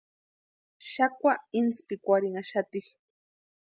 Xakwa 0.91 1.33
inspikwarinnhaxati. 1.59 2.81